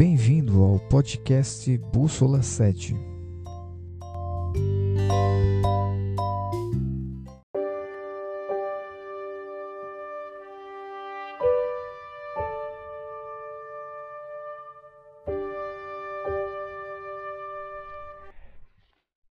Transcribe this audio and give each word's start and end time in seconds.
Bem-vindo 0.00 0.64
ao 0.64 0.78
podcast 0.78 1.76
Bússola 1.92 2.40
7. 2.40 2.94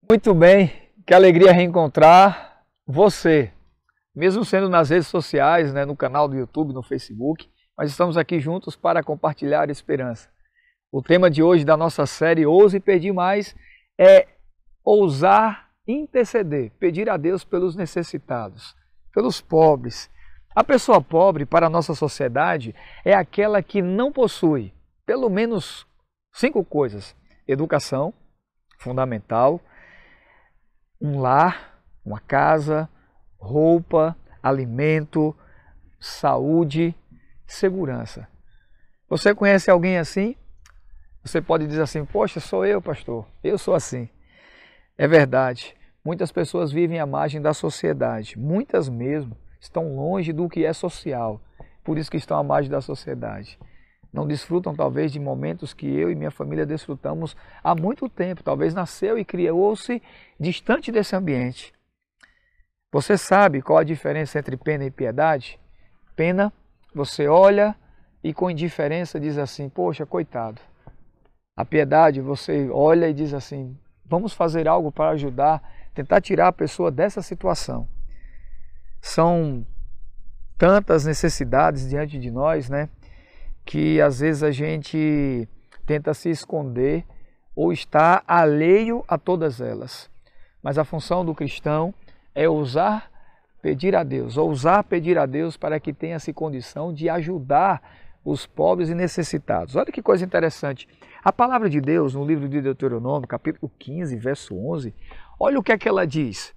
Muito 0.07 0.36
bem, 0.36 0.71
que 1.04 1.15
alegria 1.15 1.51
reencontrar 1.51 2.61
você, 2.86 3.51
mesmo 4.15 4.46
sendo 4.46 4.70
nas 4.70 4.92
redes 4.92 5.07
sociais, 5.07 5.74
né, 5.74 5.83
no 5.83 5.97
canal 5.97 6.28
do 6.28 6.36
YouTube, 6.36 6.74
no 6.74 6.83
Facebook, 6.83 7.50
mas 7.75 7.89
estamos 7.89 8.18
aqui 8.18 8.39
juntos 8.39 8.75
para 8.75 9.01
compartilhar 9.01 9.71
esperança. 9.71 10.29
O 10.92 11.04
tema 11.04 11.29
de 11.29 11.43
hoje 11.43 11.64
da 11.64 11.78
nossa 11.78 12.07
série 12.07 12.48
Ouse 12.48 12.79
Pedir 12.79 13.14
Mais 13.14 13.56
é 13.96 14.28
ousar 14.84 15.70
interceder, 15.88 16.71
pedir 16.80 17.07
a 17.10 17.16
Deus 17.16 17.43
pelos 17.43 17.75
necessitados, 17.75 18.75
pelos 19.14 19.39
pobres. 19.39 20.10
A 20.56 20.64
pessoa 20.64 21.00
pobre 21.00 21.46
para 21.46 21.68
a 21.68 21.70
nossa 21.70 21.94
sociedade 21.94 22.74
é 23.06 23.14
aquela 23.14 23.61
que 23.61 23.83
não 23.83 24.11
possui 24.11 24.74
pelo 25.06 25.30
menos 25.30 25.86
cinco 26.33 26.66
coisas: 26.66 27.16
educação, 27.47 28.11
fundamental, 28.80 29.61
um 31.00 31.19
lar, 31.19 31.80
uma 32.03 32.19
casa, 32.19 32.89
roupa, 33.38 34.17
alimento, 34.42 35.36
saúde, 36.00 36.95
segurança. 37.45 38.28
Você 39.08 39.35
conhece 39.35 39.69
alguém 39.69 40.00
assim? 40.00 40.35
Você 41.23 41.42
pode 41.42 41.67
dizer 41.67 41.81
assim: 41.81 42.06
Poxa, 42.06 42.39
sou 42.39 42.66
eu, 42.66 42.81
pastor. 42.81 43.28
Eu 43.44 43.58
sou 43.58 43.73
assim. 43.73 44.09
É 44.98 45.08
verdade. 45.08 45.75
Muitas 46.03 46.31
pessoas 46.31 46.72
vivem 46.72 47.00
à 47.00 47.06
margem 47.06 47.42
da 47.42 47.53
sociedade. 47.53 48.38
Muitas 48.38 48.88
mesmo 48.89 49.38
estão 49.59 49.95
longe 49.95 50.31
do 50.31 50.47
que 50.47 50.66
é 50.66 50.73
social. 50.73 51.42
Por 51.84 51.97
isso 51.97 52.09
que 52.09 52.17
estão 52.17 52.38
à 52.38 52.44
margem 52.44 52.72
da 52.72 52.81
sociedade 52.81 53.59
não 54.12 54.28
desfrutam 54.28 54.75
talvez 54.75 55.12
de 55.12 55.20
momentos 55.20 55.73
que 55.73 55.88
eu 55.88 56.12
e 56.12 56.16
minha 56.16 56.31
família 56.31 56.66
desfrutamos 56.66 57.36
há 57.64 57.75
muito 57.75 58.09
tempo. 58.09 58.44
Talvez 58.44 58.73
nasceu 58.73 59.17
e 59.17 59.25
criou-se 59.25 60.02
distante 60.40 60.92
desse 60.92 61.16
ambiente. 61.16 61.73
Você 62.92 63.17
sabe 63.17 63.62
qual 63.62 63.78
a 63.78 63.84
diferença 63.84 64.40
entre 64.40 64.58
pena 64.58 64.84
e 64.84 64.92
piedade? 64.92 65.59
Pena, 66.16 66.52
você 66.94 67.28
olha 67.28 67.75
e 68.23 68.34
com 68.34 68.50
indiferença 68.50 69.20
diz 69.20 69.38
assim: 69.38 69.70
Poxa, 69.70 70.06
coitado. 70.06 70.59
A 71.59 71.65
piedade, 71.65 72.21
você 72.21 72.69
olha 72.71 73.09
e 73.09 73.13
diz 73.13 73.33
assim: 73.33 73.77
Vamos 74.05 74.31
fazer 74.31 74.65
algo 74.65 74.93
para 74.93 75.09
ajudar, 75.09 75.61
tentar 75.93 76.21
tirar 76.21 76.47
a 76.47 76.53
pessoa 76.53 76.89
dessa 76.89 77.21
situação. 77.21 77.85
São 79.01 79.67
tantas 80.57 81.03
necessidades 81.03 81.89
diante 81.89 82.17
de 82.17 82.31
nós, 82.31 82.69
né? 82.69 82.88
que 83.66 83.99
às 83.99 84.21
vezes 84.21 84.41
a 84.41 84.51
gente 84.51 85.49
tenta 85.85 86.13
se 86.13 86.29
esconder 86.29 87.03
ou 87.53 87.73
está 87.73 88.23
alheio 88.25 89.03
a 89.05 89.17
todas 89.17 89.59
elas. 89.59 90.09
Mas 90.63 90.77
a 90.77 90.85
função 90.85 91.25
do 91.25 91.35
cristão 91.35 91.94
é 92.33 92.47
ousar 92.47 93.11
pedir 93.61 93.97
a 93.97 94.03
Deus, 94.05 94.38
ousar 94.38 94.81
pedir 94.85 95.17
a 95.17 95.25
Deus 95.25 95.57
para 95.57 95.77
que 95.77 95.91
tenha-se 95.91 96.31
condição 96.31 96.94
de 96.94 97.09
ajudar 97.09 97.81
os 98.23 98.45
pobres 98.45 98.89
e 98.89 98.95
necessitados. 98.95 99.75
Olha 99.75 99.92
que 99.92 100.02
coisa 100.02 100.25
interessante. 100.25 100.88
A 101.23 101.31
palavra 101.31 101.70
de 101.70 101.81
Deus, 101.81 102.14
no 102.14 102.25
livro 102.25 102.47
de 102.47 102.62
Deuteronômio, 102.62 103.28
capítulo 103.28 103.72
15, 103.80 104.16
verso 104.18 104.56
11, 104.56 104.94
olha 105.40 105.59
o 105.59 105.63
que 105.63 105.72
é 105.72 105.78
que 105.78 105.88
ela 105.88 106.06
diz. 106.06 106.53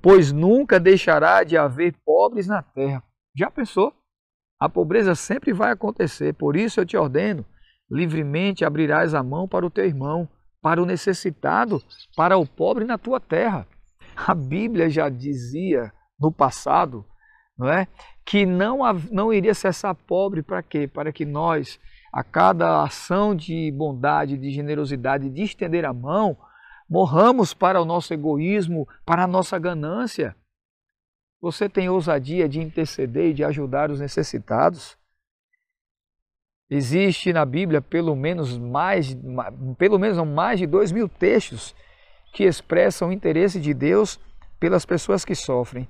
Pois 0.00 0.32
nunca 0.32 0.78
deixará 0.78 1.42
de 1.42 1.56
haver 1.56 1.94
pobres 2.04 2.46
na 2.46 2.62
terra. 2.62 3.02
Já 3.36 3.50
pensou? 3.50 3.92
A 4.60 4.68
pobreza 4.68 5.14
sempre 5.14 5.52
vai 5.52 5.70
acontecer, 5.70 6.34
por 6.34 6.56
isso 6.56 6.80
eu 6.80 6.86
te 6.86 6.96
ordeno: 6.96 7.44
livremente 7.90 8.64
abrirás 8.64 9.14
a 9.14 9.22
mão 9.22 9.46
para 9.46 9.66
o 9.66 9.70
teu 9.70 9.84
irmão, 9.84 10.28
para 10.60 10.82
o 10.82 10.86
necessitado, 10.86 11.82
para 12.16 12.36
o 12.36 12.46
pobre 12.46 12.84
na 12.84 12.98
tua 12.98 13.20
terra. 13.20 13.66
A 14.16 14.34
Bíblia 14.34 14.90
já 14.90 15.08
dizia 15.08 15.92
no 16.18 16.32
passado, 16.32 17.04
não 17.56 17.68
é, 17.68 17.86
que 18.28 18.44
não 18.44 18.80
não 19.10 19.32
iria 19.32 19.54
cessar 19.54 19.94
pobre 19.94 20.42
para 20.42 20.62
quê? 20.62 20.86
Para 20.86 21.10
que 21.10 21.24
nós 21.24 21.80
a 22.12 22.22
cada 22.22 22.82
ação 22.82 23.34
de 23.34 23.70
bondade, 23.72 24.36
de 24.36 24.50
generosidade, 24.50 25.30
de 25.30 25.42
estender 25.42 25.86
a 25.86 25.94
mão, 25.94 26.36
morramos 26.86 27.54
para 27.54 27.80
o 27.80 27.86
nosso 27.86 28.12
egoísmo, 28.12 28.86
para 29.06 29.24
a 29.24 29.26
nossa 29.26 29.58
ganância. 29.58 30.36
Você 31.40 31.70
tem 31.70 31.88
ousadia 31.88 32.46
de 32.46 32.60
interceder 32.60 33.30
e 33.30 33.32
de 33.32 33.44
ajudar 33.44 33.90
os 33.90 33.98
necessitados? 33.98 34.98
Existe 36.68 37.32
na 37.32 37.46
Bíblia 37.46 37.80
pelo 37.80 38.14
menos 38.14 38.58
mais, 38.58 39.16
pelo 39.78 39.98
menos 39.98 40.18
mais 40.28 40.58
de 40.58 40.66
dois 40.66 40.92
mil 40.92 41.08
textos 41.08 41.74
que 42.34 42.44
expressam 42.44 43.08
o 43.08 43.12
interesse 43.12 43.58
de 43.58 43.72
Deus 43.72 44.20
pelas 44.60 44.84
pessoas 44.84 45.24
que 45.24 45.34
sofrem. 45.34 45.88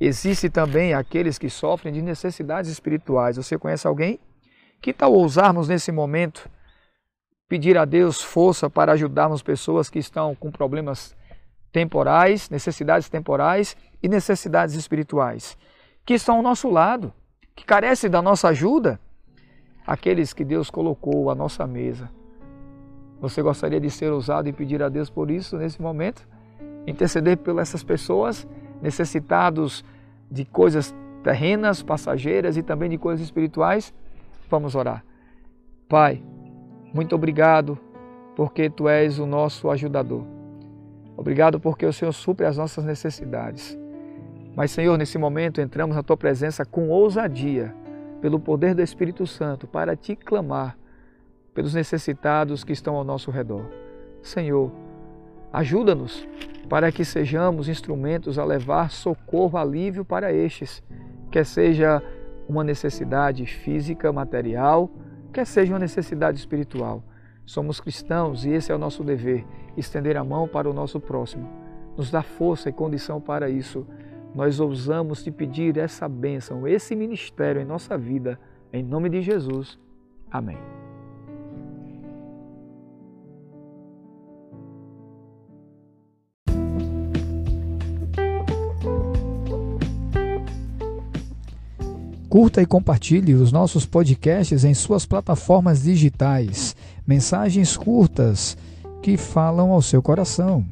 Existe 0.00 0.48
também 0.48 0.94
aqueles 0.94 1.36
que 1.36 1.50
sofrem 1.50 1.92
de 1.92 2.00
necessidades 2.00 2.70
espirituais. 2.70 3.36
Você 3.36 3.58
conhece 3.58 3.86
alguém? 3.86 4.18
Que 4.80 4.94
tal 4.94 5.12
ousarmos 5.12 5.68
nesse 5.68 5.92
momento 5.92 6.48
pedir 7.46 7.76
a 7.76 7.84
Deus 7.84 8.22
força 8.22 8.70
para 8.70 8.92
ajudarmos 8.92 9.42
pessoas 9.42 9.90
que 9.90 9.98
estão 9.98 10.34
com 10.34 10.50
problemas 10.50 11.14
temporais, 11.70 12.48
necessidades 12.48 13.08
temporais 13.08 13.76
e 14.02 14.08
necessidades 14.08 14.74
espirituais, 14.74 15.58
que 16.06 16.14
estão 16.14 16.36
ao 16.36 16.42
nosso 16.42 16.70
lado, 16.70 17.12
que 17.54 17.64
carecem 17.64 18.08
da 18.08 18.22
nossa 18.22 18.48
ajuda, 18.48 18.98
aqueles 19.86 20.32
que 20.32 20.44
Deus 20.44 20.70
colocou 20.70 21.28
à 21.28 21.34
nossa 21.34 21.66
mesa. 21.66 22.08
Você 23.20 23.42
gostaria 23.42 23.80
de 23.80 23.90
ser 23.90 24.10
ousado 24.12 24.48
e 24.48 24.52
pedir 24.52 24.82
a 24.82 24.88
Deus 24.88 25.10
por 25.10 25.30
isso 25.30 25.58
nesse 25.58 25.82
momento? 25.82 26.26
Interceder 26.86 27.36
pelas 27.36 27.68
essas 27.68 27.82
pessoas 27.82 28.48
necessitados 28.82 29.84
de 30.30 30.44
coisas 30.44 30.94
terrenas, 31.22 31.82
passageiras 31.82 32.56
e 32.56 32.62
também 32.62 32.88
de 32.88 32.98
coisas 32.98 33.24
espirituais? 33.24 33.94
Vamos 34.48 34.74
orar. 34.74 35.04
Pai, 35.88 36.22
muito 36.94 37.14
obrigado 37.14 37.78
porque 38.36 38.70
tu 38.70 38.88
és 38.88 39.18
o 39.18 39.26
nosso 39.26 39.70
ajudador. 39.70 40.24
Obrigado 41.16 41.60
porque 41.60 41.84
o 41.84 41.92
Senhor 41.92 42.12
supre 42.12 42.46
as 42.46 42.56
nossas 42.56 42.84
necessidades. 42.84 43.78
Mas, 44.56 44.70
Senhor, 44.70 44.96
nesse 44.96 45.18
momento 45.18 45.60
entramos 45.60 45.94
na 45.94 46.02
tua 46.02 46.16
presença 46.16 46.64
com 46.64 46.88
ousadia, 46.88 47.74
pelo 48.20 48.40
poder 48.40 48.74
do 48.74 48.82
Espírito 48.82 49.26
Santo, 49.26 49.66
para 49.66 49.96
te 49.96 50.16
clamar 50.16 50.76
pelos 51.54 51.74
necessitados 51.74 52.64
que 52.64 52.72
estão 52.72 52.96
ao 52.96 53.04
nosso 53.04 53.30
redor. 53.30 53.64
Senhor, 54.22 54.70
ajuda-nos 55.52 56.26
para 56.68 56.90
que 56.92 57.04
sejamos 57.04 57.68
instrumentos 57.68 58.38
a 58.38 58.44
levar 58.44 58.90
socorro, 58.90 59.58
alívio 59.58 60.04
para 60.04 60.32
estes, 60.32 60.82
quer 61.30 61.44
seja 61.44 62.02
uma 62.48 62.64
necessidade 62.64 63.46
física, 63.46 64.12
material, 64.12 64.90
quer 65.32 65.46
seja 65.46 65.72
uma 65.72 65.78
necessidade 65.78 66.38
espiritual. 66.38 67.02
Somos 67.46 67.80
cristãos 67.80 68.44
e 68.44 68.50
esse 68.50 68.70
é 68.70 68.74
o 68.74 68.78
nosso 68.78 69.02
dever, 69.02 69.44
estender 69.76 70.16
a 70.16 70.24
mão 70.24 70.46
para 70.46 70.68
o 70.70 70.72
nosso 70.72 71.00
próximo. 71.00 71.48
Nos 71.96 72.10
dá 72.10 72.22
força 72.22 72.68
e 72.68 72.72
condição 72.72 73.20
para 73.20 73.48
isso. 73.48 73.86
Nós 74.34 74.60
ousamos 74.60 75.22
te 75.22 75.30
pedir 75.30 75.76
essa 75.76 76.08
bênção, 76.08 76.66
esse 76.66 76.94
ministério 76.94 77.60
em 77.60 77.64
nossa 77.64 77.98
vida, 77.98 78.38
em 78.72 78.82
nome 78.82 79.08
de 79.08 79.20
Jesus. 79.20 79.78
Amém. 80.30 80.89
Curta 92.30 92.62
e 92.62 92.66
compartilhe 92.66 93.34
os 93.34 93.50
nossos 93.50 93.84
podcasts 93.84 94.62
em 94.62 94.72
suas 94.72 95.04
plataformas 95.04 95.82
digitais. 95.82 96.76
Mensagens 97.04 97.76
curtas 97.76 98.56
que 99.02 99.16
falam 99.16 99.72
ao 99.72 99.82
seu 99.82 100.00
coração. 100.00 100.64